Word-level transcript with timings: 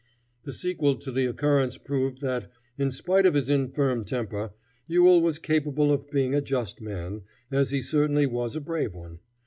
The 0.45 0.51
sequel 0.51 0.95
to 0.95 1.11
the 1.11 1.27
occurrence 1.27 1.77
proved 1.77 2.21
that, 2.21 2.49
in 2.75 2.89
spite 2.89 3.27
of 3.27 3.35
his 3.35 3.51
infirm 3.51 4.03
temper, 4.03 4.51
Ewell 4.87 5.21
was 5.21 5.37
capable 5.37 5.91
of 5.91 6.09
being 6.09 6.33
a 6.33 6.41
just 6.41 6.81
man, 6.81 7.21
as 7.51 7.69
he 7.69 7.83
certainly 7.83 8.25
was 8.25 8.55
a 8.55 8.61
brave 8.61 8.95
one. 8.95 9.19